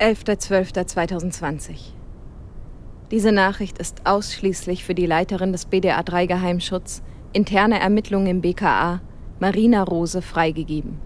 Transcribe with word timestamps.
11.12.2020. 0.00 1.92
Diese 3.10 3.32
Nachricht 3.32 3.76
ist 3.76 4.06
ausschließlich 4.06 4.82
für 4.82 4.94
die 4.94 5.04
Leiterin 5.04 5.52
des 5.52 5.66
BDA 5.66 6.02
3 6.02 6.24
Geheimschutz, 6.24 7.02
interne 7.34 7.78
Ermittlungen 7.78 8.26
im 8.26 8.40
BKA, 8.40 9.02
Marina 9.40 9.82
Rose, 9.82 10.22
freigegeben. 10.22 10.98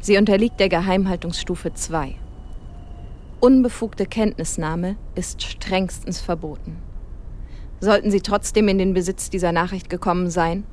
Sie 0.00 0.18
unterliegt 0.18 0.60
der 0.60 0.68
Geheimhaltungsstufe 0.68 1.72
2. 1.72 2.16
Unbefugte 3.40 4.04
Kenntnisnahme 4.04 4.96
ist 5.14 5.42
strengstens 5.42 6.20
verboten. 6.20 6.76
Sollten 7.80 8.10
Sie 8.10 8.20
trotzdem 8.20 8.68
in 8.68 8.76
den 8.76 8.92
Besitz 8.92 9.30
dieser 9.30 9.52
Nachricht 9.52 9.88
gekommen 9.88 10.28
sein, 10.28 10.64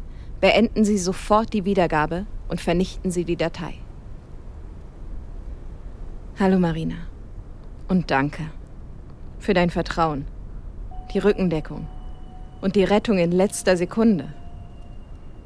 beenden 0.41 0.83
Sie 0.83 0.97
sofort 0.97 1.53
die 1.53 1.63
Wiedergabe 1.63 2.25
und 2.49 2.59
vernichten 2.59 3.11
Sie 3.11 3.23
die 3.23 3.37
Datei. 3.37 3.75
Hallo 6.37 6.59
Marina. 6.59 7.08
Und 7.89 8.11
danke 8.11 8.43
für 9.39 9.55
dein 9.55 9.71
Vertrauen, 9.71 10.27
die 11.11 11.17
Rückendeckung 11.17 11.87
und 12.61 12.75
die 12.75 12.83
Rettung 12.83 13.17
in 13.17 13.31
letzter 13.31 13.75
Sekunde. 13.77 14.31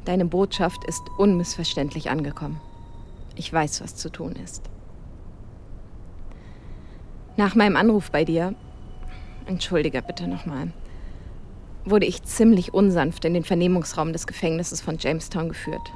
Deine 0.03 0.25
Botschaft 0.25 0.83
ist 0.83 1.03
unmissverständlich 1.17 2.09
angekommen. 2.09 2.59
Ich 3.37 3.51
weiß, 3.51 3.81
was 3.81 3.95
zu 3.95 4.09
tun 4.09 4.33
ist. 4.43 4.69
Nach 7.37 7.55
meinem 7.55 7.77
Anruf 7.77 8.11
bei 8.11 8.25
dir, 8.25 8.53
entschuldige 9.45 10.01
bitte 10.01 10.27
nochmal, 10.27 10.73
wurde 11.85 12.05
ich 12.05 12.23
ziemlich 12.23 12.73
unsanft 12.73 13.23
in 13.23 13.33
den 13.33 13.45
Vernehmungsraum 13.45 14.11
des 14.11 14.27
Gefängnisses 14.27 14.81
von 14.81 14.97
Jamestown 14.97 15.47
geführt. 15.47 15.93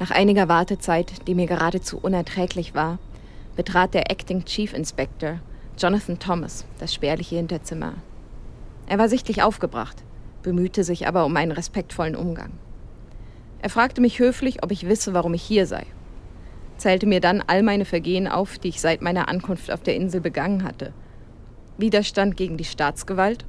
Nach 0.00 0.12
einiger 0.12 0.48
Wartezeit, 0.48 1.28
die 1.28 1.34
mir 1.34 1.46
geradezu 1.46 1.98
unerträglich 1.98 2.74
war, 2.74 2.98
betrat 3.54 3.92
der 3.92 4.10
Acting 4.10 4.46
Chief 4.46 4.72
Inspector, 4.72 5.40
Jonathan 5.78 6.18
Thomas, 6.18 6.64
das 6.78 6.92
spärliche 6.92 7.36
Hinterzimmer. 7.36 7.94
Er 8.86 8.98
war 8.98 9.08
sichtlich 9.08 9.42
aufgebracht, 9.42 10.02
bemühte 10.42 10.84
sich 10.84 11.06
aber 11.06 11.24
um 11.24 11.36
einen 11.36 11.52
respektvollen 11.52 12.16
Umgang. 12.16 12.52
Er 13.60 13.70
fragte 13.70 14.00
mich 14.00 14.18
höflich, 14.18 14.62
ob 14.62 14.70
ich 14.70 14.88
wisse, 14.88 15.14
warum 15.14 15.34
ich 15.34 15.42
hier 15.42 15.66
sei 15.66 15.86
zählte 16.78 17.06
mir 17.06 17.20
dann 17.20 17.42
all 17.46 17.62
meine 17.62 17.84
Vergehen 17.84 18.26
auf, 18.26 18.58
die 18.58 18.68
ich 18.68 18.80
seit 18.80 19.02
meiner 19.02 19.28
Ankunft 19.28 19.70
auf 19.70 19.82
der 19.82 19.96
Insel 19.96 20.20
begangen 20.20 20.64
hatte. 20.64 20.92
Widerstand 21.76 22.36
gegen 22.36 22.56
die 22.56 22.64
Staatsgewalt, 22.64 23.44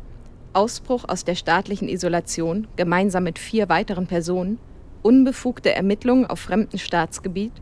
Ausbruch 0.54 1.06
aus 1.08 1.24
der 1.24 1.36
staatlichen 1.36 1.88
Isolation 1.88 2.68
gemeinsam 2.76 3.24
mit 3.24 3.40
vier 3.40 3.70
weiteren 3.70 4.08
Personen, 4.08 4.60
unbefugte 5.02 5.74
Ermittlungen 5.74 6.26
auf 6.26 6.40
fremdem 6.40 6.80
Staatsgebiet 6.80 7.54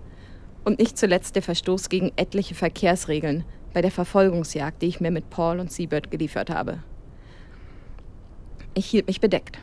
und 0.64 0.80
nicht 0.80 0.98
zuletzt 0.98 1.36
der 1.36 1.44
Verstoß 1.44 1.90
gegen 1.90 2.12
etliche 2.16 2.56
Verkehrsregeln 2.56 3.46
bei 3.74 3.82
der 3.82 3.92
Verfolgungsjagd, 3.92 4.82
die 4.82 4.88
ich 4.88 5.00
mir 5.00 5.12
mit 5.12 5.30
Paul 5.30 5.60
und 5.60 5.72
Seabird 5.72 6.12
geliefert 6.12 6.50
habe. 6.50 6.80
Ich 8.74 8.88
hielt 8.88 9.08
mich 9.08 9.22
bedeckt, 9.22 9.60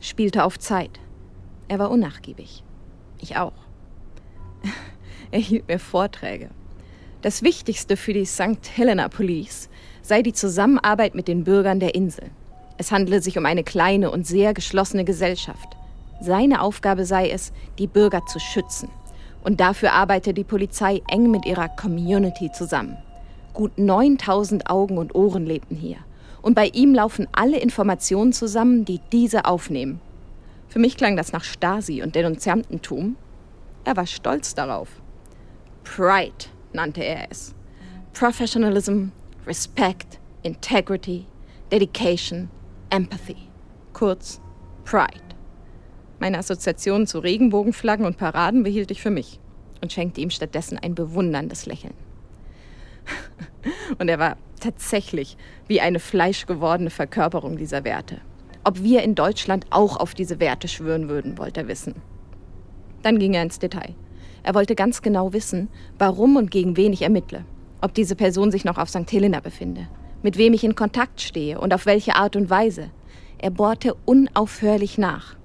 spielte 0.00 0.44
auf 0.44 0.58
Zeit. 0.58 1.00
Er 1.68 1.78
war 1.78 1.90
unnachgiebig. 1.90 2.64
Ich 3.20 3.36
auch. 3.36 3.52
Er 5.30 5.40
hielt 5.40 5.68
mir 5.68 5.78
Vorträge. 5.78 6.48
Das 7.20 7.42
Wichtigste 7.42 7.98
für 7.98 8.14
die 8.14 8.24
St. 8.24 8.70
Helena 8.74 9.08
Police 9.08 9.68
sei 10.00 10.22
die 10.22 10.32
Zusammenarbeit 10.32 11.14
mit 11.14 11.28
den 11.28 11.44
Bürgern 11.44 11.80
der 11.80 11.94
Insel. 11.94 12.30
Es 12.78 12.92
handle 12.92 13.20
sich 13.20 13.36
um 13.36 13.44
eine 13.44 13.64
kleine 13.64 14.10
und 14.10 14.26
sehr 14.26 14.54
geschlossene 14.54 15.04
Gesellschaft. 15.04 15.76
Seine 16.20 16.62
Aufgabe 16.62 17.04
sei 17.04 17.28
es, 17.28 17.52
die 17.78 17.88
Bürger 17.88 18.24
zu 18.26 18.38
schützen. 18.38 18.88
Und 19.42 19.60
dafür 19.60 19.92
arbeite 19.92 20.32
die 20.32 20.44
Polizei 20.44 21.02
eng 21.08 21.30
mit 21.30 21.44
ihrer 21.44 21.68
Community 21.68 22.50
zusammen. 22.52 22.96
Gut 23.58 23.76
9000 23.76 24.70
Augen 24.70 24.98
und 24.98 25.16
Ohren 25.16 25.44
lebten 25.44 25.74
hier. 25.74 25.96
Und 26.42 26.54
bei 26.54 26.68
ihm 26.68 26.94
laufen 26.94 27.26
alle 27.32 27.58
Informationen 27.58 28.32
zusammen, 28.32 28.84
die 28.84 29.00
diese 29.10 29.46
aufnehmen. 29.46 30.00
Für 30.68 30.78
mich 30.78 30.96
klang 30.96 31.16
das 31.16 31.32
nach 31.32 31.42
Stasi 31.42 32.00
und 32.00 32.14
Denunziantentum. 32.14 33.16
Er 33.82 33.96
war 33.96 34.06
stolz 34.06 34.54
darauf. 34.54 35.02
Pride 35.82 36.46
nannte 36.72 37.02
er 37.02 37.32
es. 37.32 37.52
Professionalism, 38.12 39.06
Respect, 39.44 40.20
Integrity, 40.44 41.26
Dedication, 41.72 42.50
Empathy. 42.90 43.48
Kurz 43.92 44.40
Pride. 44.84 45.34
Meine 46.20 46.38
Assoziationen 46.38 47.08
zu 47.08 47.18
Regenbogenflaggen 47.18 48.06
und 48.06 48.18
Paraden 48.18 48.62
behielt 48.62 48.92
ich 48.92 49.02
für 49.02 49.10
mich 49.10 49.40
und 49.82 49.92
schenkte 49.92 50.20
ihm 50.20 50.30
stattdessen 50.30 50.78
ein 50.78 50.94
bewunderndes 50.94 51.66
Lächeln. 51.66 52.07
Und 53.98 54.08
er 54.08 54.18
war 54.18 54.36
tatsächlich 54.60 55.36
wie 55.66 55.80
eine 55.80 56.00
fleischgewordene 56.00 56.90
Verkörperung 56.90 57.56
dieser 57.56 57.84
Werte. 57.84 58.20
Ob 58.64 58.82
wir 58.82 59.02
in 59.02 59.14
Deutschland 59.14 59.66
auch 59.70 59.96
auf 59.96 60.14
diese 60.14 60.40
Werte 60.40 60.68
schwören 60.68 61.08
würden, 61.08 61.38
wollte 61.38 61.60
er 61.60 61.68
wissen. 61.68 61.94
Dann 63.02 63.18
ging 63.18 63.34
er 63.34 63.42
ins 63.42 63.58
Detail. 63.58 63.94
Er 64.42 64.54
wollte 64.54 64.74
ganz 64.74 65.02
genau 65.02 65.32
wissen, 65.32 65.68
warum 65.98 66.36
und 66.36 66.50
gegen 66.50 66.76
wen 66.76 66.92
ich 66.92 67.02
ermittle. 67.02 67.44
Ob 67.80 67.94
diese 67.94 68.16
Person 68.16 68.50
sich 68.50 68.64
noch 68.64 68.78
auf 68.78 68.88
St. 68.88 69.10
Helena 69.10 69.40
befinde, 69.40 69.88
mit 70.22 70.36
wem 70.36 70.52
ich 70.52 70.64
in 70.64 70.74
Kontakt 70.74 71.20
stehe 71.20 71.60
und 71.60 71.72
auf 71.72 71.86
welche 71.86 72.16
Art 72.16 72.34
und 72.34 72.50
Weise. 72.50 72.90
Er 73.38 73.50
bohrte 73.50 73.94
unaufhörlich 74.04 74.98
nach. 74.98 75.36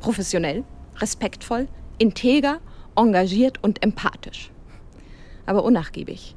Professionell, 0.00 0.64
respektvoll, 0.98 1.68
integer, 1.98 2.60
engagiert 2.96 3.62
und 3.62 3.82
empathisch. 3.82 4.50
Aber 5.46 5.64
unnachgiebig. 5.64 6.36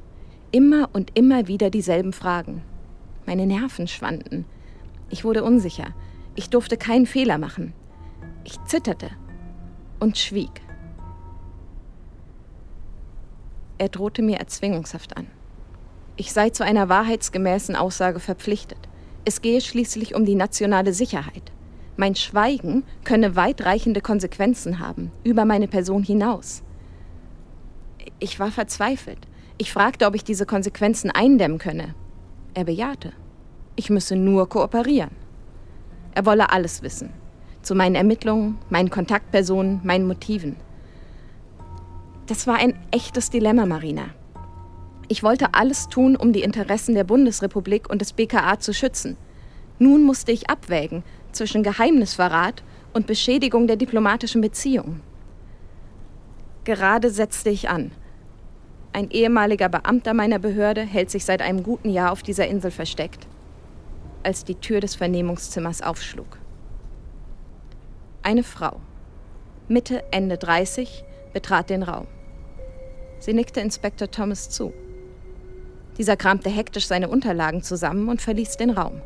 Immer 0.53 0.87
und 0.93 1.17
immer 1.17 1.47
wieder 1.47 1.71
dieselben 1.71 2.13
Fragen. 2.13 2.61
Meine 3.25 3.47
Nerven 3.47 3.87
schwanden. 3.87 4.45
Ich 5.09 5.23
wurde 5.23 5.43
unsicher. 5.43 5.95
Ich 6.35 6.51
durfte 6.51 6.77
keinen 6.77 7.07
Fehler 7.07 7.39
machen. 7.39 7.73
Ich 8.43 8.63
zitterte 8.65 9.09
und 9.99 10.19
schwieg. 10.19 10.61
Er 13.79 13.89
drohte 13.89 14.21
mir 14.21 14.37
Erzwingungshaft 14.37 15.17
an. 15.17 15.25
Ich 16.17 16.31
sei 16.31 16.51
zu 16.51 16.63
einer 16.63 16.87
wahrheitsgemäßen 16.87 17.75
Aussage 17.75 18.19
verpflichtet. 18.19 18.77
Es 19.25 19.41
gehe 19.41 19.59
schließlich 19.59 20.13
um 20.13 20.23
die 20.23 20.35
nationale 20.35 20.93
Sicherheit. 20.93 21.51
Mein 21.97 22.13
Schweigen 22.13 22.83
könne 23.03 23.35
weitreichende 23.35 24.01
Konsequenzen 24.01 24.77
haben, 24.77 25.11
über 25.23 25.45
meine 25.45 25.67
Person 25.67 26.03
hinaus. 26.03 26.61
Ich 28.19 28.39
war 28.39 28.51
verzweifelt. 28.51 29.27
Ich 29.57 29.71
fragte, 29.71 30.07
ob 30.07 30.15
ich 30.15 30.23
diese 30.23 30.45
Konsequenzen 30.45 31.11
eindämmen 31.11 31.59
könne. 31.59 31.93
Er 32.53 32.63
bejahte. 32.63 33.13
Ich 33.75 33.89
müsse 33.89 34.15
nur 34.15 34.49
kooperieren. 34.49 35.11
Er 36.15 36.25
wolle 36.25 36.51
alles 36.51 36.81
wissen. 36.81 37.11
Zu 37.61 37.75
meinen 37.75 37.95
Ermittlungen, 37.95 38.57
meinen 38.69 38.89
Kontaktpersonen, 38.89 39.81
meinen 39.83 40.07
Motiven. 40.07 40.55
Das 42.27 42.47
war 42.47 42.55
ein 42.55 42.77
echtes 42.91 43.29
Dilemma, 43.29 43.65
Marina. 43.65 44.05
Ich 45.07 45.23
wollte 45.23 45.53
alles 45.53 45.87
tun, 45.89 46.15
um 46.15 46.33
die 46.33 46.41
Interessen 46.41 46.95
der 46.95 47.03
Bundesrepublik 47.03 47.89
und 47.89 48.01
des 48.01 48.13
BKA 48.13 48.59
zu 48.59 48.73
schützen. 48.73 49.17
Nun 49.79 50.03
musste 50.03 50.31
ich 50.31 50.49
abwägen 50.49 51.03
zwischen 51.31 51.63
Geheimnisverrat 51.63 52.63
und 52.93 53.07
Beschädigung 53.07 53.67
der 53.67 53.75
diplomatischen 53.75 54.41
Beziehungen. 54.41 55.01
Gerade 56.63 57.09
setzte 57.09 57.49
ich 57.49 57.69
an. 57.69 57.91
Ein 58.95 59.09
ehemaliger 59.09 59.69
Beamter 59.69 60.13
meiner 60.13 60.37
Behörde 60.37 60.81
hält 60.81 61.09
sich 61.09 61.25
seit 61.25 61.41
einem 61.41 61.63
guten 61.63 61.89
Jahr 61.89 62.11
auf 62.11 62.21
dieser 62.21 62.47
Insel 62.47 62.69
versteckt, 62.69 63.27
als 64.21 64.45
die 64.45 64.53
Tür 64.53 64.81
des 64.81 64.93
Vernehmungszimmers 64.93 65.81
aufschlug. 65.81 66.37
Eine 68.21 68.43
Frau, 68.43 68.79
Mitte, 69.67 70.03
Ende 70.11 70.37
30, 70.37 71.03
betrat 71.33 71.71
den 71.71 71.81
Raum. 71.81 72.05
Sie 73.17 73.33
nickte 73.33 73.61
Inspektor 73.61 74.11
Thomas 74.11 74.51
zu. 74.51 74.71
Dieser 75.97 76.15
kramte 76.15 76.51
hektisch 76.51 76.85
seine 76.85 77.09
Unterlagen 77.09 77.63
zusammen 77.63 78.09
und 78.09 78.21
verließ 78.21 78.57
den 78.57 78.69
Raum. 78.69 79.01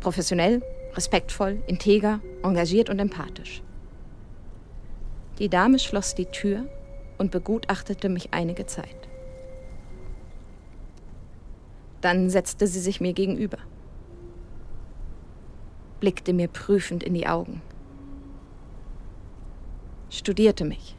Professionell, 0.00 0.60
respektvoll, 0.94 1.62
integer, 1.66 2.20
engagiert 2.42 2.90
und 2.90 2.98
empathisch. 2.98 3.62
Die 5.38 5.48
Dame 5.48 5.78
schloss 5.78 6.14
die 6.14 6.26
Tür 6.26 6.66
und 7.16 7.30
begutachtete 7.30 8.10
mich 8.10 8.28
einige 8.34 8.66
Zeit. 8.66 9.03
Dann 12.04 12.28
setzte 12.28 12.66
sie 12.66 12.80
sich 12.80 13.00
mir 13.00 13.14
gegenüber, 13.14 13.56
blickte 16.00 16.34
mir 16.34 16.48
prüfend 16.48 17.02
in 17.02 17.14
die 17.14 17.26
Augen, 17.26 17.62
studierte 20.10 20.66
mich. 20.66 20.98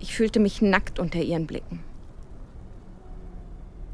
Ich 0.00 0.16
fühlte 0.16 0.40
mich 0.40 0.62
nackt 0.62 0.98
unter 0.98 1.20
ihren 1.20 1.46
Blicken. 1.46 1.78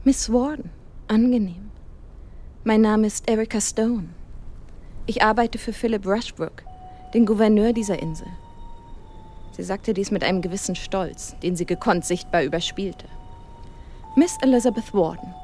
Miss 0.04 0.32
Warden, 0.32 0.70
angenehm. 1.06 1.70
Mein 2.64 2.80
Name 2.80 3.08
ist 3.08 3.28
Erica 3.28 3.60
Stone. 3.60 4.08
Ich 5.04 5.22
arbeite 5.22 5.58
für 5.58 5.74
Philip 5.74 6.06
Rushbrook, 6.06 6.62
den 7.12 7.26
Gouverneur 7.26 7.74
dieser 7.74 8.00
Insel. 8.00 8.28
Sie 9.50 9.64
sagte 9.64 9.92
dies 9.92 10.10
mit 10.10 10.24
einem 10.24 10.40
gewissen 10.40 10.76
Stolz, 10.76 11.36
den 11.40 11.56
sie 11.56 11.66
gekonnt 11.66 12.06
sichtbar 12.06 12.42
überspielte. 12.42 13.04
Miss 14.14 14.36
Elizabeth 14.42 14.92
Warden, 14.92 15.34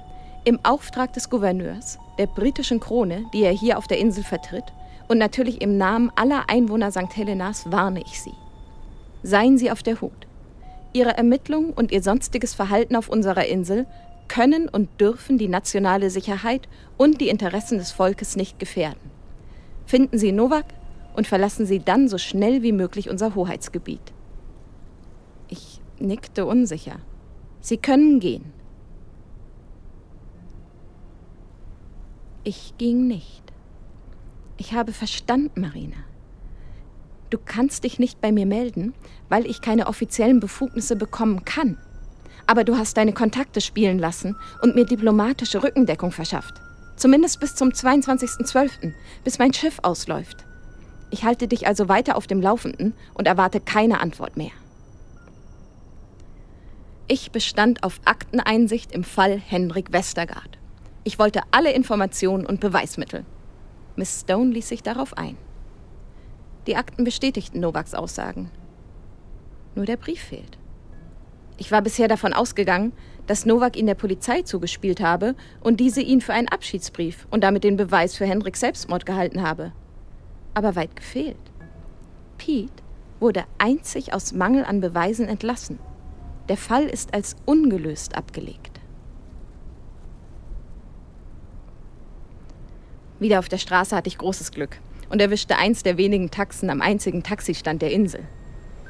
im 0.44 0.58
Auftrag 0.62 1.14
des 1.14 1.30
Gouverneurs, 1.30 1.98
der 2.18 2.26
britischen 2.26 2.80
Krone, 2.80 3.24
die 3.32 3.42
er 3.42 3.50
hier 3.50 3.78
auf 3.78 3.86
der 3.86 3.98
Insel 3.98 4.22
vertritt, 4.22 4.74
und 5.08 5.16
natürlich 5.16 5.62
im 5.62 5.78
Namen 5.78 6.12
aller 6.16 6.50
Einwohner 6.50 6.90
St. 6.90 7.16
Helenas 7.16 7.72
warne 7.72 8.02
ich 8.02 8.20
Sie. 8.20 8.34
Seien 9.22 9.56
Sie 9.56 9.70
auf 9.70 9.82
der 9.82 10.02
Hut. 10.02 10.26
Ihre 10.92 11.16
Ermittlungen 11.16 11.70
und 11.72 11.92
Ihr 11.92 12.02
sonstiges 12.02 12.52
Verhalten 12.52 12.94
auf 12.94 13.08
unserer 13.08 13.46
Insel 13.46 13.86
können 14.28 14.68
und 14.68 15.00
dürfen 15.00 15.38
die 15.38 15.48
nationale 15.48 16.10
Sicherheit 16.10 16.68
und 16.98 17.22
die 17.22 17.30
Interessen 17.30 17.78
des 17.78 17.92
Volkes 17.92 18.36
nicht 18.36 18.58
gefährden. 18.58 19.10
Finden 19.86 20.18
Sie 20.18 20.30
Novak 20.30 20.66
und 21.16 21.26
verlassen 21.26 21.64
Sie 21.64 21.78
dann 21.78 22.06
so 22.06 22.18
schnell 22.18 22.62
wie 22.62 22.72
möglich 22.72 23.08
unser 23.08 23.34
Hoheitsgebiet. 23.34 24.12
Ich 25.48 25.80
nickte 25.98 26.44
unsicher. 26.44 26.96
Sie 27.62 27.78
können 27.78 28.20
gehen. 28.20 28.57
Ich 32.48 32.72
ging 32.78 33.06
nicht. 33.06 33.42
Ich 34.56 34.72
habe 34.72 34.94
verstanden, 34.94 35.60
Marina. 35.60 35.98
Du 37.28 37.36
kannst 37.36 37.84
dich 37.84 37.98
nicht 37.98 38.22
bei 38.22 38.32
mir 38.32 38.46
melden, 38.46 38.94
weil 39.28 39.44
ich 39.44 39.60
keine 39.60 39.86
offiziellen 39.86 40.40
Befugnisse 40.40 40.96
bekommen 40.96 41.44
kann. 41.44 41.76
Aber 42.46 42.64
du 42.64 42.78
hast 42.78 42.96
deine 42.96 43.12
Kontakte 43.12 43.60
spielen 43.60 43.98
lassen 43.98 44.34
und 44.62 44.74
mir 44.74 44.86
diplomatische 44.86 45.62
Rückendeckung 45.62 46.10
verschafft. 46.10 46.54
Zumindest 46.96 47.38
bis 47.38 47.54
zum 47.54 47.68
22.12., 47.68 48.94
bis 49.24 49.38
mein 49.38 49.52
Schiff 49.52 49.80
ausläuft. 49.82 50.46
Ich 51.10 51.24
halte 51.24 51.48
dich 51.48 51.66
also 51.66 51.90
weiter 51.90 52.16
auf 52.16 52.26
dem 52.26 52.40
Laufenden 52.40 52.94
und 53.12 53.26
erwarte 53.26 53.60
keine 53.60 54.00
Antwort 54.00 54.38
mehr. 54.38 54.52
Ich 57.08 57.30
bestand 57.30 57.82
auf 57.82 58.00
Akteneinsicht 58.06 58.92
im 58.92 59.04
Fall 59.04 59.38
Henrik 59.38 59.92
Westergaard. 59.92 60.57
Ich 61.08 61.18
wollte 61.18 61.40
alle 61.52 61.72
Informationen 61.72 62.44
und 62.44 62.60
Beweismittel. 62.60 63.24
Miss 63.96 64.20
Stone 64.20 64.52
ließ 64.52 64.68
sich 64.68 64.82
darauf 64.82 65.16
ein. 65.16 65.38
Die 66.66 66.76
Akten 66.76 67.02
bestätigten 67.02 67.60
Novaks 67.60 67.94
Aussagen. 67.94 68.50
Nur 69.74 69.86
der 69.86 69.96
Brief 69.96 70.20
fehlt. 70.20 70.58
Ich 71.56 71.72
war 71.72 71.80
bisher 71.80 72.08
davon 72.08 72.34
ausgegangen, 72.34 72.92
dass 73.26 73.46
Novak 73.46 73.78
ihn 73.78 73.86
der 73.86 73.94
Polizei 73.94 74.42
zugespielt 74.42 75.00
habe 75.00 75.34
und 75.62 75.80
diese 75.80 76.02
ihn 76.02 76.20
für 76.20 76.34
einen 76.34 76.48
Abschiedsbrief 76.48 77.26
und 77.30 77.42
damit 77.42 77.64
den 77.64 77.78
Beweis 77.78 78.14
für 78.14 78.26
Henriks 78.26 78.60
Selbstmord 78.60 79.06
gehalten 79.06 79.40
habe. 79.40 79.72
Aber 80.52 80.76
weit 80.76 80.94
gefehlt. 80.94 81.38
Pete 82.36 82.82
wurde 83.18 83.44
einzig 83.56 84.12
aus 84.12 84.34
Mangel 84.34 84.66
an 84.66 84.82
Beweisen 84.82 85.26
entlassen. 85.26 85.78
Der 86.50 86.58
Fall 86.58 86.84
ist 86.84 87.14
als 87.14 87.34
ungelöst 87.46 88.14
abgelegt. 88.14 88.67
Wieder 93.20 93.40
auf 93.40 93.48
der 93.48 93.58
Straße 93.58 93.96
hatte 93.96 94.08
ich 94.08 94.18
großes 94.18 94.52
Glück 94.52 94.78
und 95.10 95.20
erwischte 95.20 95.56
eins 95.56 95.82
der 95.82 95.96
wenigen 95.96 96.30
Taxen 96.30 96.70
am 96.70 96.80
einzigen 96.80 97.22
Taxistand 97.22 97.82
der 97.82 97.90
Insel. 97.90 98.20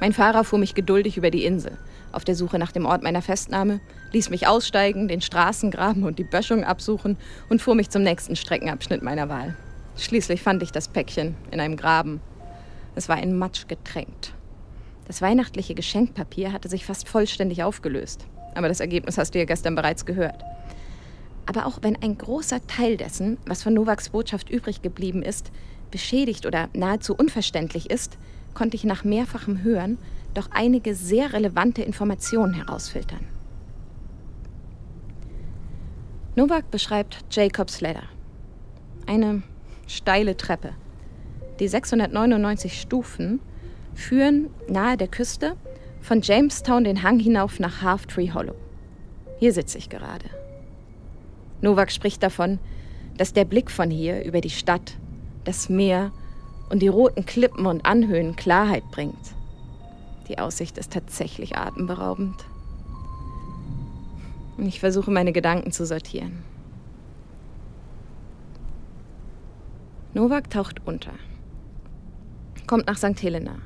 Mein 0.01 0.13
Fahrer 0.13 0.45
fuhr 0.45 0.59
mich 0.59 0.75
geduldig 0.75 1.17
über 1.17 1.31
die 1.31 1.45
Insel, 1.45 1.79
auf 2.13 2.25
der 2.25 2.35
Suche 2.35 2.59
nach 2.59 2.73
dem 2.73 2.87
Ort 2.87 3.03
meiner 3.03 3.23
Festnahme, 3.23 3.81
ließ 4.13 4.31
mich 4.31 4.47
aussteigen, 4.47 5.09
den 5.09 5.21
Straßengraben 5.21 6.05
und 6.05 6.19
die 6.19 6.25
Böschung 6.25 6.65
absuchen 6.65 7.17
und 7.49 7.63
fuhr 7.63 7.75
mich 7.75 7.91
zum 7.91 8.03
nächsten 8.03 8.37
Streckenabschnitt 8.37 9.03
meiner 9.03 9.29
Wahl. 9.29 9.57
Schließlich 9.97 10.43
fand 10.43 10.63
ich 10.63 10.73
das 10.73 10.89
Päckchen 10.89 11.35
in 11.51 11.61
einem 11.61 11.77
Graben. 11.77 12.21
Es 12.95 13.09
war 13.09 13.21
in 13.21 13.37
Matsch 13.37 13.67
getränkt. 13.67 14.33
Das 15.07 15.23
weihnachtliche 15.23 15.75
Geschenkpapier 15.75 16.53
hatte 16.53 16.69
sich 16.69 16.85
fast 16.85 17.09
vollständig 17.09 17.63
aufgelöst. 17.63 18.27
Aber 18.55 18.69
das 18.69 18.81
Ergebnis 18.81 19.19
hast 19.19 19.35
du 19.35 19.39
ja 19.39 19.45
gestern 19.45 19.75
bereits 19.75 20.05
gehört. 20.05 20.43
Aber 21.49 21.65
auch 21.65 21.79
wenn 21.81 21.97
ein 22.03 22.19
großer 22.19 22.67
Teil 22.67 22.99
dessen, 22.99 23.39
was 23.47 23.63
von 23.63 23.73
Novaks 23.73 24.11
Botschaft 24.11 24.51
übrig 24.51 24.83
geblieben 24.83 25.23
ist, 25.23 25.51
beschädigt 25.91 26.45
oder 26.45 26.69
nahezu 26.75 27.15
unverständlich 27.15 27.89
ist, 27.89 28.19
konnte 28.53 28.77
ich 28.77 28.85
nach 28.85 29.03
mehrfachem 29.03 29.63
Hören 29.63 29.97
doch 30.35 30.51
einige 30.51 30.95
sehr 30.95 31.33
relevante 31.33 31.81
Informationen 31.81 32.53
herausfiltern. 32.53 33.25
Novak 36.37 36.71
beschreibt 36.71 37.25
Jacobs 37.31 37.81
Ladder. 37.81 38.05
Eine 39.07 39.43
steile 39.87 40.37
Treppe. 40.37 40.75
Die 41.61 41.69
699 41.69 42.79
Stufen 42.79 43.41
führen 43.95 44.51
nahe 44.69 44.99
der 44.99 45.09
Küste 45.09 45.57
von 46.03 46.21
Jamestown 46.21 46.85
den 46.85 47.03
Hang 47.03 47.19
hinauf 47.19 47.59
nach 47.59 47.81
Half 47.81 48.05
Tree 48.05 48.33
Hollow. 48.33 48.55
Hier 49.39 49.55
sitze 49.55 49.79
ich 49.79 49.89
gerade. 49.89 50.27
Novak 51.61 51.91
spricht 51.91 52.23
davon, 52.23 52.59
dass 53.17 53.33
der 53.33 53.45
Blick 53.45 53.71
von 53.71 53.91
hier 53.91 54.25
über 54.25 54.41
die 54.41 54.51
Stadt, 54.51 54.97
das 55.45 55.69
Meer 55.69 56.13
und 56.71 56.81
die 56.81 56.89
roten 56.89 57.27
Klippen 57.27 57.67
und 57.67 57.85
Anhöhen 57.85 58.37
Klarheit 58.37 58.85
bringt. 58.91 59.35
Die 60.29 60.39
Aussicht 60.39 60.79
ist 60.79 60.93
tatsächlich 60.93 61.57
atemberaubend. 61.57 62.45
Ich 64.59 64.81
versuche 64.81 65.11
meine 65.11 65.33
Gedanken 65.33 65.73
zu 65.73 65.87
sortieren. 65.87 66.45
Novak 70.15 70.51
taucht 70.51 70.81
unter, 70.85 71.13
kommt 72.67 72.87
nach 72.87 72.99
St. 72.99 73.23
Helena, 73.23 73.57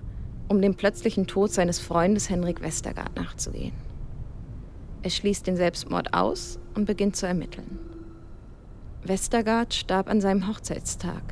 um 0.48 0.60
dem 0.60 0.74
plötzlichen 0.74 1.26
Tod 1.26 1.50
seines 1.50 1.78
Freundes 1.78 2.28
Henrik 2.28 2.60
Westergaard 2.60 3.16
nachzugehen. 3.16 3.72
Er 5.02 5.10
schließt 5.10 5.46
den 5.46 5.56
Selbstmord 5.56 6.14
aus 6.14 6.58
und 6.74 6.84
beginnt 6.84 7.16
zu 7.16 7.26
ermitteln. 7.26 7.78
Westergaard 9.04 9.74
starb 9.74 10.08
an 10.08 10.20
seinem 10.20 10.48
Hochzeitstag 10.48 11.22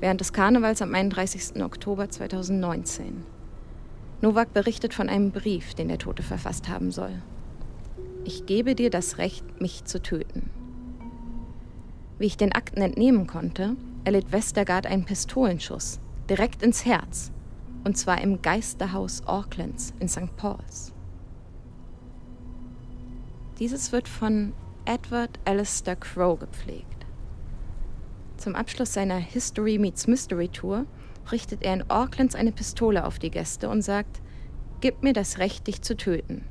während 0.00 0.20
des 0.20 0.32
Karnevals 0.32 0.82
am 0.82 0.94
31. 0.94 1.62
Oktober 1.62 2.08
2019. 2.08 3.24
Novak 4.20 4.52
berichtet 4.52 4.94
von 4.94 5.08
einem 5.08 5.30
Brief, 5.30 5.74
den 5.74 5.88
der 5.88 5.98
Tote 5.98 6.22
verfasst 6.22 6.68
haben 6.68 6.90
soll. 6.90 7.22
Ich 8.24 8.46
gebe 8.46 8.74
dir 8.74 8.90
das 8.90 9.18
Recht, 9.18 9.60
mich 9.60 9.84
zu 9.84 10.02
töten. 10.02 10.50
Wie 12.18 12.26
ich 12.26 12.36
den 12.36 12.52
Akten 12.52 12.80
entnehmen 12.80 13.26
konnte, 13.26 13.76
erlitt 14.04 14.32
Westergaard 14.32 14.86
einen 14.86 15.04
Pistolenschuss 15.04 16.00
direkt 16.28 16.62
ins 16.62 16.84
Herz, 16.84 17.30
und 17.84 17.96
zwar 17.96 18.20
im 18.20 18.42
Geisterhaus 18.42 19.22
Aucklands 19.26 19.92
in 20.00 20.08
St. 20.08 20.36
Paul's. 20.36 20.92
Dieses 23.58 23.90
wird 23.90 24.06
von 24.06 24.52
Edward 24.84 25.38
Alistair 25.46 25.96
Crow 25.96 26.38
gepflegt. 26.38 27.06
Zum 28.36 28.54
Abschluss 28.54 28.92
seiner 28.92 29.16
History 29.16 29.78
Meets 29.78 30.06
Mystery 30.06 30.48
Tour 30.48 30.84
richtet 31.32 31.62
er 31.62 31.72
in 31.72 31.90
Aucklands 31.90 32.34
eine 32.34 32.52
Pistole 32.52 33.06
auf 33.06 33.18
die 33.18 33.30
Gäste 33.30 33.70
und 33.70 33.80
sagt, 33.80 34.20
Gib 34.82 35.02
mir 35.02 35.14
das 35.14 35.38
Recht, 35.38 35.66
dich 35.66 35.80
zu 35.80 35.96
töten 35.96 36.44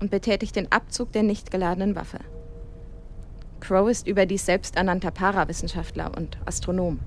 und 0.00 0.12
betätigt 0.12 0.54
den 0.54 0.70
Abzug 0.70 1.10
der 1.10 1.24
nicht 1.24 1.50
geladenen 1.50 1.96
Waffe. 1.96 2.20
Crow 3.58 3.90
ist 3.90 4.06
überdies 4.06 4.46
selbsternannter 4.46 5.10
Parawissenschaftler 5.10 6.16
und 6.16 6.38
Astronom. 6.46 7.00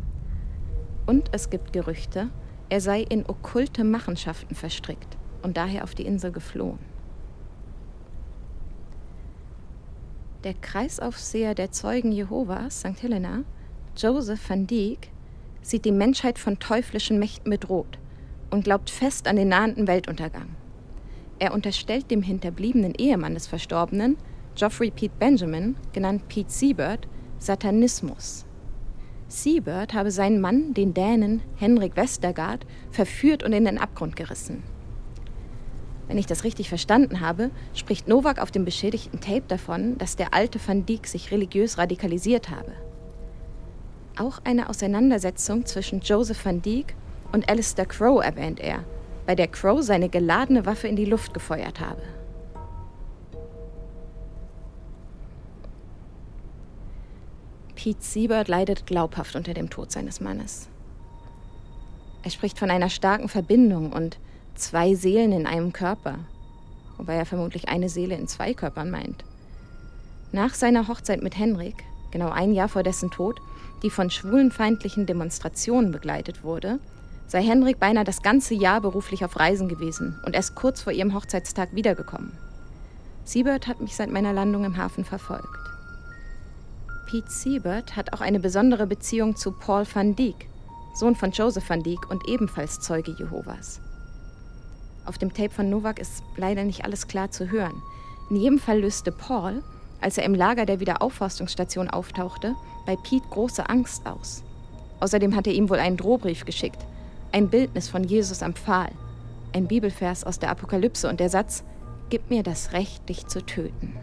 Und 1.06 1.30
es 1.32 1.50
gibt 1.50 1.72
Gerüchte, 1.72 2.30
er 2.68 2.82
sei 2.82 3.04
in 3.04 3.26
okkulte 3.26 3.86
Machenschaften 3.86 4.54
verstrickt 4.54 5.18
und 5.44 5.56
daher 5.56 5.86
auf 5.86 5.96
die 5.96 6.06
Insel 6.06 6.34
geflohen. 6.34 6.80
Der 10.46 10.54
Kreisaufseher 10.54 11.54
der 11.54 11.72
Zeugen 11.72 12.14
Jehovas, 12.14 12.80
St. 12.80 13.04
Helena, 13.04 13.44
Joseph 13.98 14.50
van 14.50 14.68
Dijk 14.68 15.10
sieht 15.62 15.84
die 15.84 15.92
Menschheit 15.92 16.40
von 16.40 16.60
teuflischen 16.60 17.20
Mächten 17.20 17.50
bedroht 17.50 18.00
und 18.50 18.64
glaubt 18.64 18.90
fest 18.90 19.28
an 19.28 19.36
den 19.36 19.50
nahenden 19.50 19.86
Weltuntergang. 19.86 20.56
Er 21.40 21.54
unterstellt 21.54 22.10
dem 22.10 22.22
hinterbliebenen 22.22 22.96
Ehemann 22.96 23.34
des 23.34 23.48
Verstorbenen, 23.48 24.16
Geoffrey 24.56 24.92
Pete 24.92 25.14
Benjamin, 25.20 25.76
genannt 25.92 26.30
Pete 26.30 26.50
Seabird, 26.50 27.10
Satanismus. 27.38 28.46
Seabird 29.28 29.94
habe 29.94 30.10
seinen 30.10 30.40
Mann, 30.40 30.74
den 30.74 30.94
Dänen 30.94 31.42
Henrik 31.58 31.98
Westergaard, 31.98 32.66
verführt 32.92 33.44
und 33.44 33.52
in 33.52 33.66
den 33.66 33.78
Abgrund 33.78 34.16
gerissen. 34.16 34.64
Wenn 36.10 36.18
ich 36.18 36.26
das 36.26 36.44
richtig 36.44 36.68
verstanden 36.68 37.22
habe, 37.22 37.50
spricht 37.74 38.10
Novak 38.10 38.42
auf 38.42 38.52
dem 38.52 38.66
beschädigten 38.66 39.22
Tape 39.22 39.44
davon, 39.48 39.98
dass 39.98 40.18
der 40.18 40.34
alte 40.34 40.60
Van 40.66 40.86
Dijk 40.86 41.08
sich 41.08 41.32
religiös 41.32 41.78
radikalisiert 41.78 42.50
habe 42.50 42.74
auch 44.20 44.40
eine 44.44 44.70
Auseinandersetzung 44.70 45.66
zwischen 45.66 46.02
Joseph 46.02 46.44
van 46.44 46.62
Dijk 46.62 46.96
und 47.32 47.50
Alistair 47.50 47.86
Crow 47.86 48.24
erwähnt 48.24 48.60
er, 48.60 48.84
bei 49.26 49.36
der 49.36 49.48
Crow 49.48 49.82
seine 49.82 50.10
geladene 50.10 50.66
Waffe 50.66 50.88
in 50.88 50.96
die 50.96 51.06
Luft 51.06 51.34
gefeuert 51.34 51.80
habe. 51.80 52.02
Pete 57.76 58.04
Siebert 58.04 58.50
leidet 58.50 58.86
glaubhaft 58.86 59.38
unter 59.38 59.54
dem 59.54 59.70
Tod 59.70 59.92
seines 59.92 60.20
Mannes. 60.20 60.68
Er 62.24 62.32
spricht 62.32 62.60
von 62.60 62.70
einer 62.70 62.90
starken 62.90 63.30
Verbindung 63.30 63.94
und 63.94 64.20
zwei 64.60 64.96
Seelen 64.96 65.32
in 65.32 65.48
einem 65.48 65.74
Körper, 65.74 66.20
wobei 66.98 67.16
er 67.16 67.26
vermutlich 67.26 67.70
eine 67.70 67.90
Seele 67.90 68.16
in 68.16 68.28
zwei 68.28 68.54
Körpern 68.54 68.92
meint. 68.92 69.24
Nach 70.32 70.54
seiner 70.54 70.88
Hochzeit 70.88 71.24
mit 71.24 71.38
Henrik, 71.38 71.84
genau 72.12 72.30
ein 72.30 72.54
Jahr 72.54 72.70
vor 72.70 72.84
dessen 72.84 73.10
Tod, 73.10 73.40
die 73.82 73.90
von 73.90 74.10
schwulenfeindlichen 74.10 75.06
Demonstrationen 75.06 75.92
begleitet 75.92 76.44
wurde, 76.44 76.80
sei 77.28 77.42
Henrik 77.42 77.80
beinahe 77.80 78.04
das 78.04 78.22
ganze 78.22 78.54
Jahr 78.54 78.82
beruflich 78.82 79.24
auf 79.24 79.40
Reisen 79.40 79.70
gewesen 79.70 80.20
und 80.26 80.36
erst 80.36 80.56
kurz 80.56 80.82
vor 80.82 80.94
ihrem 80.94 81.14
Hochzeitstag 81.14 81.74
wiedergekommen. 81.74 82.32
Siebert 83.24 83.68
hat 83.68 83.80
mich 83.80 83.96
seit 83.96 84.10
meiner 84.10 84.34
Landung 84.34 84.66
im 84.66 84.78
Hafen 84.78 85.06
verfolgt. 85.06 85.48
Pete 87.08 87.30
Siebert 87.30 87.96
hat 87.96 88.14
auch 88.14 88.22
eine 88.22 88.40
besondere 88.40 88.88
Beziehung 88.88 89.36
zu 89.36 89.52
Paul 89.52 89.84
van 89.92 90.16
Dyck, 90.16 90.48
Sohn 90.96 91.16
von 91.16 91.32
Joseph 91.32 91.70
van 91.70 91.84
Dyck 91.84 92.10
und 92.10 92.28
ebenfalls 92.28 92.80
Zeuge 92.80 93.16
Jehovas. 93.18 93.80
Auf 95.10 95.18
dem 95.18 95.34
Tape 95.34 95.50
von 95.50 95.72
Novak 95.72 95.98
ist 95.98 96.24
leider 96.38 96.64
nicht 96.64 96.86
alles 96.86 97.08
klar 97.08 97.32
zu 97.32 97.50
hören. 97.50 97.82
In 98.30 98.36
jedem 98.36 98.60
Fall 98.60 98.82
löste 98.82 99.12
Paul, 99.12 99.64
als 100.02 100.20
er 100.20 100.24
im 100.24 100.36
Lager 100.36 100.68
der 100.68 100.80
Wiederaufforstungsstation 100.80 101.90
auftauchte, 101.90 102.54
bei 102.86 102.96
Pete 102.96 103.28
große 103.32 103.68
Angst 103.68 104.06
aus. 104.06 104.44
Außerdem 105.00 105.36
hat 105.36 105.48
er 105.48 105.54
ihm 105.54 105.68
wohl 105.68 105.80
einen 105.80 105.98
Drohbrief 105.98 106.46
geschickt, 106.46 106.86
ein 107.32 107.50
Bildnis 107.50 107.90
von 107.90 108.04
Jesus 108.04 108.44
am 108.44 108.54
Pfahl, 108.54 108.92
ein 109.52 109.68
Bibelvers 109.68 110.24
aus 110.26 110.38
der 110.38 110.52
Apokalypse 110.52 111.10
und 111.10 111.20
der 111.20 111.32
Satz, 111.32 111.64
Gib 112.12 112.30
mir 112.30 112.44
das 112.44 112.74
Recht, 112.74 113.10
dich 113.10 113.26
zu 113.26 113.44
töten. 113.44 113.96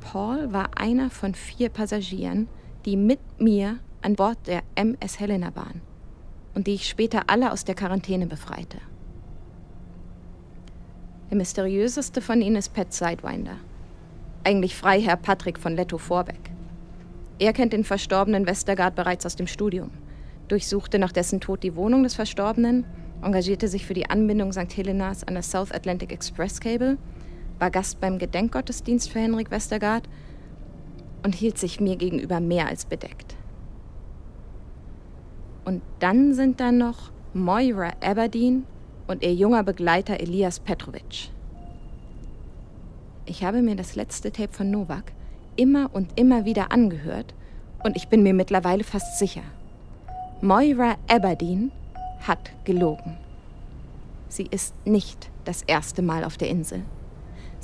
Paul 0.00 0.50
war 0.54 0.70
einer 0.78 1.10
von 1.10 1.34
vier 1.34 1.68
Passagieren, 1.68 2.48
die 2.86 2.96
mit 2.96 3.20
mir 3.38 3.80
an 4.00 4.14
Bord 4.14 4.38
der 4.46 4.62
MS 4.76 5.20
Helena 5.20 5.54
waren 5.54 5.82
und 6.56 6.66
die 6.66 6.74
ich 6.74 6.88
später 6.88 7.24
alle 7.26 7.52
aus 7.52 7.64
der 7.64 7.74
Quarantäne 7.74 8.26
befreite. 8.26 8.78
Der 11.30 11.36
mysteriöseste 11.36 12.22
von 12.22 12.40
ihnen 12.40 12.56
ist 12.56 12.72
Pat 12.72 12.94
Sidewinder, 12.94 13.56
eigentlich 14.42 14.74
Freiherr 14.74 15.16
Patrick 15.16 15.58
von 15.58 15.76
Letto 15.76 15.98
Vorbeck. 15.98 16.50
Er 17.38 17.52
kennt 17.52 17.74
den 17.74 17.84
verstorbenen 17.84 18.46
Westergaard 18.46 18.94
bereits 18.94 19.26
aus 19.26 19.36
dem 19.36 19.46
Studium, 19.46 19.90
durchsuchte 20.48 20.98
nach 20.98 21.12
dessen 21.12 21.40
Tod 21.40 21.62
die 21.62 21.76
Wohnung 21.76 22.04
des 22.04 22.14
Verstorbenen, 22.14 22.86
engagierte 23.22 23.68
sich 23.68 23.84
für 23.84 23.94
die 23.94 24.08
Anbindung 24.08 24.52
St. 24.52 24.74
Helenas 24.74 25.24
an 25.24 25.34
das 25.34 25.50
South 25.50 25.72
Atlantic 25.72 26.10
Express 26.10 26.58
Cable, 26.58 26.96
war 27.58 27.70
Gast 27.70 28.00
beim 28.00 28.18
Gedenkgottesdienst 28.18 29.10
für 29.10 29.18
Henrik 29.18 29.50
Westergaard 29.50 30.08
und 31.22 31.34
hielt 31.34 31.58
sich 31.58 31.80
mir 31.80 31.96
gegenüber 31.96 32.40
mehr 32.40 32.66
als 32.66 32.86
bedeckt. 32.86 33.35
Und 35.66 35.82
dann 35.98 36.32
sind 36.32 36.60
da 36.60 36.70
noch 36.70 37.10
Moira 37.34 37.90
Aberdeen 38.00 38.66
und 39.08 39.24
ihr 39.24 39.34
junger 39.34 39.64
Begleiter 39.64 40.20
Elias 40.20 40.60
Petrovic. 40.60 41.30
Ich 43.24 43.42
habe 43.42 43.62
mir 43.62 43.74
das 43.74 43.96
letzte 43.96 44.30
Tape 44.30 44.52
von 44.52 44.70
Novak 44.70 45.12
immer 45.56 45.90
und 45.92 46.18
immer 46.18 46.44
wieder 46.44 46.70
angehört 46.70 47.34
und 47.82 47.96
ich 47.96 48.06
bin 48.06 48.22
mir 48.22 48.32
mittlerweile 48.32 48.84
fast 48.84 49.18
sicher. 49.18 49.42
Moira 50.40 50.94
Aberdeen 51.08 51.72
hat 52.20 52.52
gelogen. 52.64 53.16
Sie 54.28 54.46
ist 54.48 54.72
nicht 54.86 55.30
das 55.44 55.62
erste 55.62 56.00
Mal 56.00 56.22
auf 56.22 56.36
der 56.36 56.48
Insel. 56.48 56.82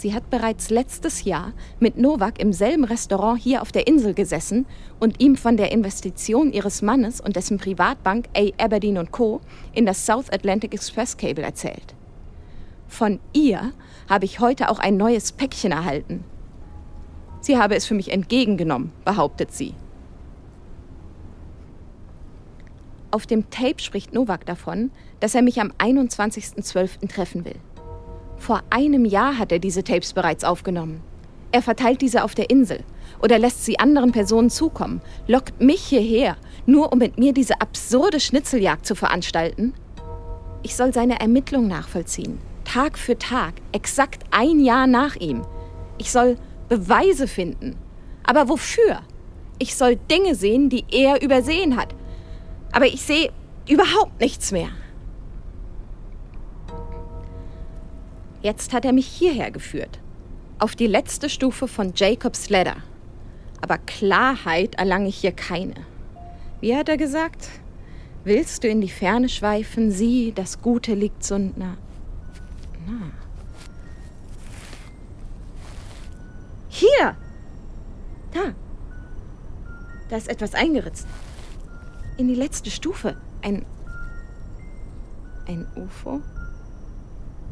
Sie 0.03 0.15
hat 0.15 0.31
bereits 0.31 0.69
letztes 0.69 1.23
Jahr 1.23 1.53
mit 1.79 1.97
Novak 1.97 2.41
im 2.41 2.53
selben 2.53 2.83
Restaurant 2.83 3.41
hier 3.41 3.63
auf 3.63 3.71
der 3.71 3.87
Insel 3.87 4.15
gesessen 4.15 4.67
und 4.99 5.23
ihm 5.23 5.37
von 5.37 5.57
der 5.57 5.71
Investition 5.71 6.53
ihres 6.53 6.83
Mannes 6.83 7.21
und 7.21 7.37
dessen 7.37 7.57
Privatbank 7.57 8.27
A. 8.37 8.49
Aberdeen 8.61 9.13
Co. 9.13 9.41
in 9.73 9.87
das 9.87 10.05
South 10.05 10.29
Atlantic 10.33 10.75
Express 10.75 11.17
Cable 11.17 11.45
erzählt. 11.45 11.95
Von 12.89 13.21
ihr 13.33 13.75
habe 14.11 14.25
ich 14.25 14.41
heute 14.41 14.71
auch 14.71 14.81
ein 14.81 14.97
neues 14.97 15.31
Päckchen 15.31 15.71
erhalten. 15.71 16.25
Sie 17.41 17.57
habe 17.57 17.77
es 17.77 17.87
für 17.87 17.95
mich 17.95 18.11
entgegengenommen, 18.11 18.91
behauptet 19.05 19.53
sie. 19.53 19.73
Auf 23.13 23.27
dem 23.27 23.51
Tape 23.51 23.81
spricht 23.81 24.13
Novak 24.13 24.47
davon, 24.47 24.91
dass 25.21 25.37
er 25.37 25.43
mich 25.43 25.61
am 25.61 25.71
21.12. 25.79 27.09
treffen 27.09 27.45
will. 27.45 27.61
Vor 28.43 28.65
einem 28.71 29.05
Jahr 29.05 29.39
hat 29.39 29.53
er 29.53 29.61
diese 29.61 29.85
Tapes 29.85 30.15
bereits 30.15 30.43
aufgenommen. 30.43 31.01
Er 31.53 31.63
verteilt 31.63 32.01
diese 32.01 32.25
auf 32.25 32.35
der 32.35 32.51
Insel 32.51 32.81
oder 33.23 33.39
lässt 33.39 33.65
sie 33.65 33.79
anderen 33.79 34.11
Personen 34.11 34.51
zukommen, 34.51 35.01
lockt 35.29 35.61
mich 35.61 35.81
hierher, 35.81 36.37
nur 36.67 36.93
um 36.93 36.99
mit 36.99 37.21
mir 37.21 37.33
diese 37.33 37.61
absurde 37.61 38.19
Schnitzeljagd 38.19 38.85
zu 38.85 38.97
veranstalten. 38.97 39.75
Ich 40.65 40.75
soll 40.75 40.93
seine 40.93 41.21
Ermittlung 41.21 41.69
nachvollziehen, 41.69 42.41
Tag 42.65 42.99
für 42.99 43.17
Tag, 43.17 43.55
exakt 43.71 44.25
ein 44.33 44.59
Jahr 44.59 44.89
nach 44.89 45.15
ihm. 45.15 45.43
Ich 45.99 46.11
soll 46.11 46.37
Beweise 46.69 47.29
finden. 47.29 47.77
Aber 48.25 48.49
wofür? 48.49 49.03
Ich 49.61 49.77
soll 49.77 49.95
Dinge 50.11 50.35
sehen, 50.35 50.69
die 50.69 50.85
er 50.91 51.23
übersehen 51.23 51.77
hat. 51.77 51.95
Aber 52.73 52.87
ich 52.87 53.03
sehe 53.03 53.31
überhaupt 53.69 54.21
nichts 54.21 54.51
mehr. 54.51 54.71
Jetzt 58.43 58.73
hat 58.73 58.85
er 58.85 58.93
mich 58.93 59.07
hierher 59.07 59.53
geführt, 59.53 60.01
auf 60.59 60.75
die 60.75 60.89
letzte 60.89 61.29
Stufe 61.29 61.69
von 61.69 61.93
Jacobs 61.95 62.51
Ladder. 62.51 62.77
Aber 63.61 63.79
Klarheit 63.79 64.75
erlange 64.75 65.09
ich 65.09 65.19
hier 65.19 65.31
keine. 65.31 65.87
Wie 66.61 66.77
hat 66.77 66.89
er 66.89 66.97
gesagt? 66.97 67.49
Willst 68.25 68.65
du 68.65 68.69
in 68.69 68.81
die 68.81 68.89
Ferne 68.89 69.29
schweifen, 69.29 69.93
sieh, 69.93 70.33
das 70.33 70.61
Gute 70.61 70.95
liegt 70.95 71.23
so 71.23 71.39
nah. 71.39 71.77
Na. 72.87 73.13
Hier! 76.69 77.17
Da! 78.33 78.55
Da 80.09 80.17
ist 80.17 80.29
etwas 80.29 80.55
eingeritzt. 80.55 81.07
In 82.17 82.27
die 82.27 82.35
letzte 82.35 82.71
Stufe. 82.71 83.17
Ein. 83.41 83.65
Ein 85.47 85.67
UFO? 85.77 86.21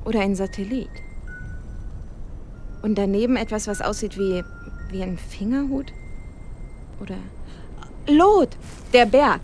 Oder 0.04 0.20
ein 0.20 0.34
Satellit. 0.34 0.90
Und 2.82 2.96
daneben 2.96 3.36
etwas, 3.36 3.66
was 3.66 3.82
aussieht 3.82 4.16
wie, 4.16 4.42
wie 4.90 5.02
ein 5.02 5.18
Fingerhut? 5.18 5.92
Oder. 7.00 7.16
Lot! 8.06 8.56
Der 8.92 9.06
Berg! 9.06 9.42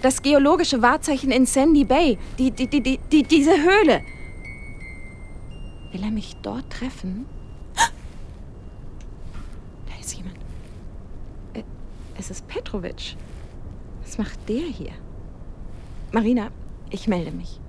Das 0.00 0.22
geologische 0.22 0.82
Wahrzeichen 0.82 1.30
in 1.30 1.46
Sandy 1.46 1.84
Bay! 1.84 2.18
Die, 2.38 2.50
die, 2.50 2.66
die, 2.66 2.80
die, 2.80 2.98
die, 3.10 3.22
diese 3.22 3.52
Höhle! 3.52 4.00
Will 5.92 6.02
er 6.02 6.10
mich 6.10 6.36
dort 6.42 6.70
treffen? 6.70 7.26
Da 9.86 10.00
ist 10.00 10.14
jemand. 10.14 10.36
Äh, 11.52 11.62
es 12.18 12.30
ist 12.30 12.48
Petrovic. 12.48 13.16
Was 14.02 14.16
macht 14.18 14.48
der 14.48 14.62
hier? 14.62 14.92
Marina, 16.12 16.48
ich 16.90 17.08
melde 17.08 17.30
mich. 17.30 17.60